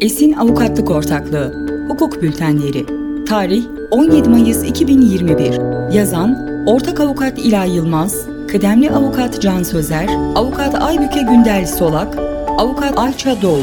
[0.00, 2.86] Esin Avukatlık Ortaklığı Hukuk Bültenleri
[3.26, 11.20] Tarih 17 Mayıs 2021 Yazan Ortak Avukat İlay Yılmaz Kıdemli Avukat Can Sözer Avukat Aybüke
[11.20, 12.18] Gündel Solak
[12.58, 13.62] Avukat Ayça Doğu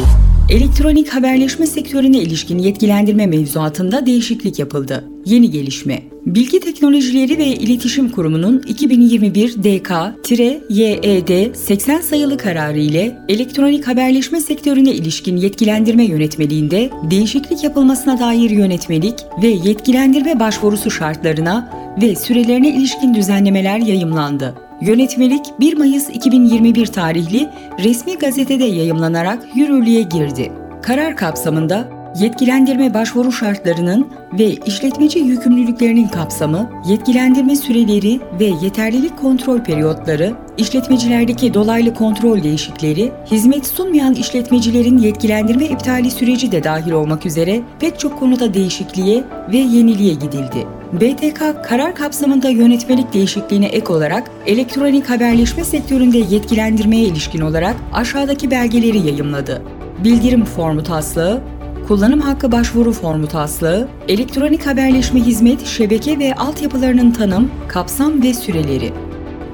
[0.50, 5.04] Elektronik haberleşme sektörüne ilişkin yetkilendirme mevzuatında değişiklik yapıldı.
[5.26, 6.17] Yeni gelişme.
[6.28, 15.38] Bilgi Teknolojileri ve İletişim Kurumu'nun 2021 DK-YED 80 sayılı kararı ile elektronik haberleşme sektörüne ilişkin
[15.38, 21.72] yetkilendirme yönetmeliğinde değişiklik yapılmasına dair yönetmelik ve yetkilendirme başvurusu şartlarına
[22.02, 24.56] ve sürelerine ilişkin düzenlemeler yayımlandı.
[24.82, 27.50] Yönetmelik 1 Mayıs 2021 tarihli
[27.84, 30.52] resmi gazetede yayımlanarak yürürlüğe girdi.
[30.82, 34.08] Karar kapsamında yetkilendirme başvuru şartlarının
[34.40, 43.68] ve işletmeci yükümlülüklerinin kapsamı, yetkilendirme süreleri ve yeterlilik kontrol periyotları, işletmecilerdeki dolaylı kontrol değişikleri, hizmet
[43.68, 50.14] sunmayan işletmecilerin yetkilendirme iptali süreci de dahil olmak üzere pek çok konuda değişikliğe ve yeniliğe
[50.14, 50.68] gidildi.
[50.94, 58.98] BTK karar kapsamında yönetmelik değişikliğine ek olarak elektronik haberleşme sektöründe yetkilendirmeye ilişkin olarak aşağıdaki belgeleri
[58.98, 59.62] yayımladı.
[60.04, 61.42] Bildirim formu taslağı,
[61.88, 68.94] kullanım hakkı başvuru formu taslağı, elektronik haberleşme hizmet, şebeke ve altyapılarının tanım, kapsam ve süreleri.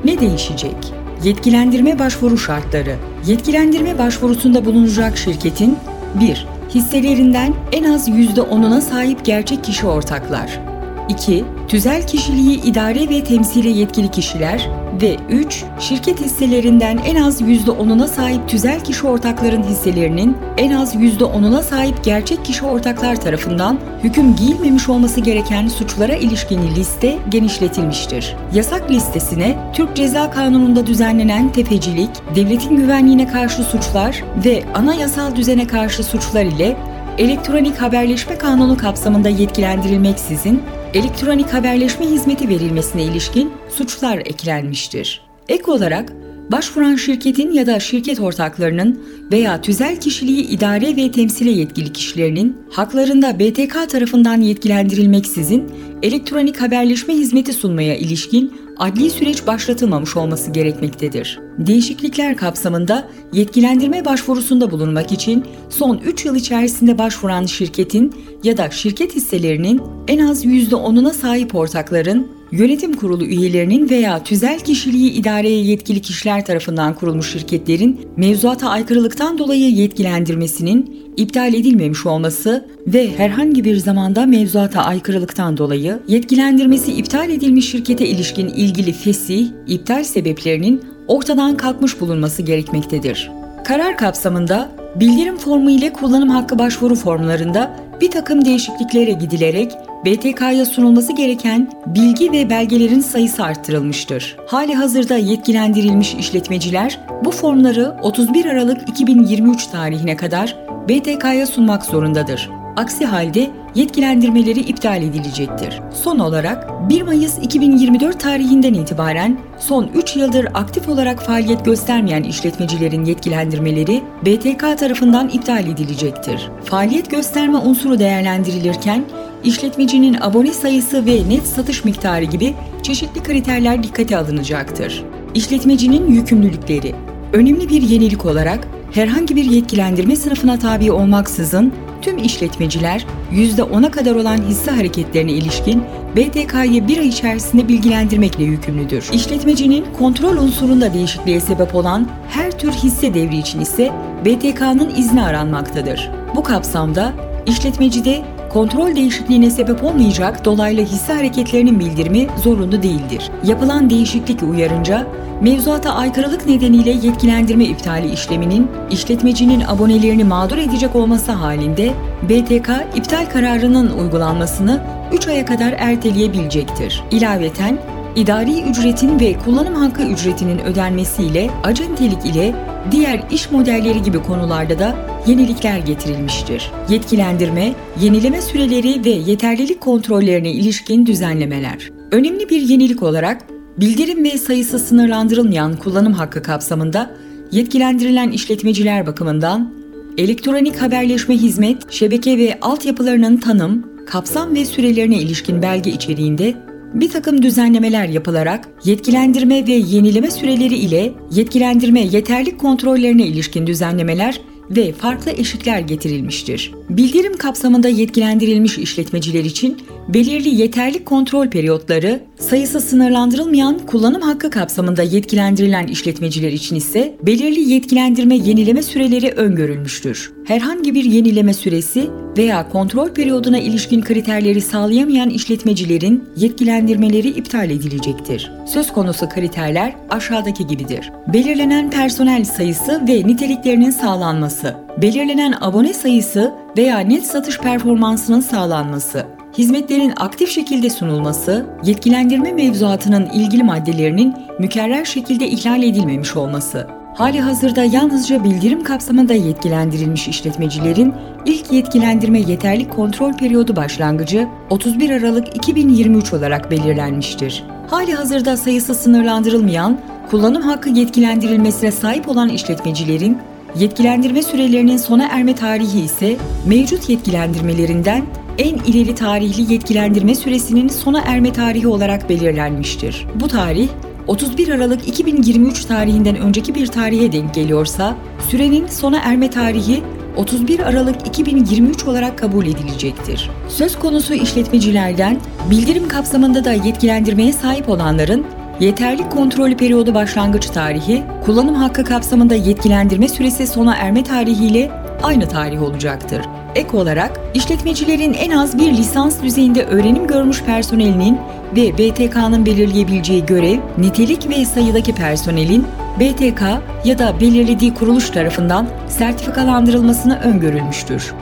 [0.05, 0.93] Ne değişecek?
[1.23, 2.95] Yetkilendirme başvuru şartları.
[3.27, 5.77] Yetkilendirme başvurusunda bulunacak şirketin
[6.19, 6.47] 1.
[6.69, 10.72] Hisselerinden en az %10'una sahip gerçek kişi ortaklar.
[11.09, 11.45] 2.
[11.67, 14.69] Tüzel kişiliği idare ve temsili yetkili kişiler
[15.01, 15.63] ve 3.
[15.79, 22.45] Şirket hisselerinden en az %10'una sahip tüzel kişi ortakların hisselerinin en az %10'una sahip gerçek
[22.45, 28.35] kişi ortaklar tarafından hüküm giyilmemiş olması gereken suçlara ilişkin liste genişletilmiştir.
[28.53, 36.03] Yasak listesine Türk Ceza Kanunu'nda düzenlenen tefecilik, devletin güvenliğine karşı suçlar ve anayasal düzene karşı
[36.03, 36.77] suçlar ile
[37.17, 40.61] elektronik haberleşme kanunu kapsamında yetkilendirilmeksizin
[40.93, 45.21] elektronik haberleşme hizmeti verilmesine ilişkin suçlar eklenmiştir.
[45.49, 46.13] Ek olarak
[46.51, 49.01] başvuran şirketin ya da şirket ortaklarının
[49.31, 55.71] veya tüzel kişiliği idare ve temsile yetkili kişilerinin haklarında BTK tarafından yetkilendirilmeksizin
[56.03, 58.53] elektronik haberleşme hizmeti sunmaya ilişkin
[58.83, 61.39] adli süreç başlatılmamış olması gerekmektedir.
[61.57, 68.13] Değişiklikler kapsamında yetkilendirme başvurusunda bulunmak için son 3 yıl içerisinde başvuran şirketin
[68.43, 75.11] ya da şirket hisselerinin en az %10'una sahip ortakların yönetim kurulu üyelerinin veya tüzel kişiliği
[75.11, 83.63] idareye yetkili kişiler tarafından kurulmuş şirketlerin mevzuata aykırılıktan dolayı yetkilendirmesinin iptal edilmemiş olması ve herhangi
[83.63, 91.57] bir zamanda mevzuata aykırılıktan dolayı yetkilendirmesi iptal edilmiş şirkete ilişkin ilgili fesih, iptal sebeplerinin ortadan
[91.57, 93.31] kalkmış bulunması gerekmektedir.
[93.63, 99.71] Karar kapsamında bildirim formu ile kullanım hakkı başvuru formlarında bir takım değişikliklere gidilerek
[100.05, 104.37] BTK'ya sunulması gereken bilgi ve belgelerin sayısı arttırılmıştır.
[104.47, 110.55] Hali hazırda yetkilendirilmiş işletmeciler bu formları 31 Aralık 2023 tarihine kadar
[110.89, 112.49] BTK'ya sunmak zorundadır.
[112.75, 115.81] Aksi halde yetkilendirmeleri iptal edilecektir.
[116.03, 123.05] Son olarak 1 Mayıs 2024 tarihinden itibaren son 3 yıldır aktif olarak faaliyet göstermeyen işletmecilerin
[123.05, 126.49] yetkilendirmeleri BTK tarafından iptal edilecektir.
[126.63, 129.05] Faaliyet gösterme unsuru değerlendirilirken
[129.43, 135.03] işletmecinin abone sayısı ve net satış miktarı gibi çeşitli kriterler dikkate alınacaktır.
[135.33, 136.95] İşletmecinin yükümlülükleri
[137.33, 144.37] Önemli bir yenilik olarak herhangi bir yetkilendirme sınıfına tabi olmaksızın tüm işletmeciler %10'a kadar olan
[144.37, 145.83] hisse hareketlerine ilişkin
[146.15, 149.09] BTK'yı bir ay içerisinde bilgilendirmekle yükümlüdür.
[149.13, 153.91] İşletmecinin kontrol unsurunda değişikliğe sebep olan her tür hisse devri için ise
[154.25, 156.11] BTK'nın izni aranmaktadır.
[156.35, 157.13] Bu kapsamda
[157.45, 158.21] işletmecide
[158.53, 163.31] kontrol değişikliğine sebep olmayacak dolaylı hisse hareketlerinin bildirimi zorunlu değildir.
[163.43, 165.07] Yapılan değişiklik uyarınca
[165.41, 171.93] mevzuata aykırılık nedeniyle yetkilendirme iptali işleminin işletmecinin abonelerini mağdur edecek olması halinde
[172.29, 174.81] BTK iptal kararının uygulanmasını
[175.13, 177.03] 3 aya kadar erteleyebilecektir.
[177.11, 177.77] İlaveten
[178.15, 182.55] idari ücretin ve kullanım hakkı ücretinin ödenmesiyle acentelik ile
[182.91, 184.95] diğer iş modelleri gibi konularda da
[185.27, 186.71] yenilikler getirilmiştir.
[186.89, 191.91] Yetkilendirme, yenileme süreleri ve yeterlilik kontrollerine ilişkin düzenlemeler.
[192.11, 193.41] Önemli bir yenilik olarak
[193.77, 197.11] bildirim ve sayısı sınırlandırılmayan kullanım hakkı kapsamında
[197.51, 199.73] yetkilendirilen işletmeciler bakımından
[200.17, 206.55] elektronik haberleşme hizmet, şebeke ve altyapılarının tanım, kapsam ve sürelerine ilişkin belge içeriğinde
[206.93, 214.41] bir takım düzenlemeler yapılarak yetkilendirme ve yenileme süreleri ile yetkilendirme yeterlik kontrollerine ilişkin düzenlemeler
[214.75, 216.71] ve farklı eşikler getirilmiştir.
[216.89, 219.77] Bildirim kapsamında yetkilendirilmiş işletmeciler için
[220.07, 228.35] belirli yeterli kontrol periyotları, sayısı sınırlandırılmayan kullanım hakkı kapsamında yetkilendirilen işletmeciler için ise belirli yetkilendirme
[228.35, 230.33] yenileme süreleri öngörülmüştür.
[230.45, 238.51] Herhangi bir yenileme süresi veya kontrol periyoduna ilişkin kriterleri sağlayamayan işletmecilerin yetkilendirmeleri iptal edilecektir.
[238.65, 241.11] Söz konusu kriterler aşağıdaki gibidir.
[241.33, 249.25] Belirlenen personel sayısı ve niteliklerinin sağlanması, belirlenen abone sayısı veya net satış performansının sağlanması,
[249.57, 257.83] hizmetlerin aktif şekilde sunulması, yetkilendirme mevzuatının ilgili maddelerinin mükerrer şekilde ihlal edilmemiş olması, hali hazırda
[257.83, 261.13] yalnızca bildirim kapsamında yetkilendirilmiş işletmecilerin
[261.45, 267.63] ilk yetkilendirme yeterli kontrol periyodu başlangıcı 31 Aralık 2023 olarak belirlenmiştir.
[267.87, 273.37] Hali hazırda sayısı sınırlandırılmayan, kullanım hakkı yetkilendirilmesine sahip olan işletmecilerin
[273.79, 278.23] Yetkilendirme sürelerinin sona erme tarihi ise mevcut yetkilendirmelerinden
[278.57, 283.27] en ileri tarihli yetkilendirme süresinin sona erme tarihi olarak belirlenmiştir.
[283.35, 283.89] Bu tarih
[284.27, 288.17] 31 Aralık 2023 tarihinden önceki bir tarihe denk geliyorsa
[288.49, 290.03] sürenin sona erme tarihi
[290.37, 293.49] 31 Aralık 2023 olarak kabul edilecektir.
[293.69, 295.37] Söz konusu işletmecilerden
[295.71, 298.45] bildirim kapsamında da yetkilendirmeye sahip olanların
[298.79, 304.91] Yeterli kontrolü periyodu başlangıç tarihi, kullanım hakkı kapsamında yetkilendirme süresi sona erme tarihiyle
[305.23, 306.41] aynı tarih olacaktır.
[306.75, 311.39] Ek olarak işletmecilerin en az bir lisans düzeyinde öğrenim görmüş personelinin
[311.75, 315.87] ve BTK'nın belirleyebileceği görev, nitelik ve sayıdaki personelin
[316.19, 316.61] BTK
[317.05, 321.33] ya da belirlediği kuruluş tarafından sertifikalandırılmasını öngörülmüştür.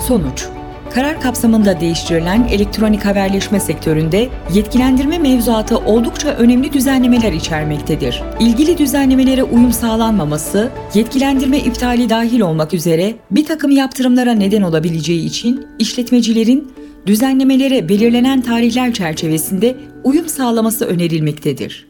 [0.00, 0.46] Sonuç
[0.94, 8.22] Karar kapsamında değiştirilen elektronik haberleşme sektöründe yetkilendirme mevzuatı oldukça önemli düzenlemeler içermektedir.
[8.40, 15.66] İlgili düzenlemelere uyum sağlanmaması, yetkilendirme iptali dahil olmak üzere bir takım yaptırımlara neden olabileceği için
[15.78, 16.72] işletmecilerin
[17.06, 21.86] düzenlemelere belirlenen tarihler çerçevesinde uyum sağlaması önerilmektedir.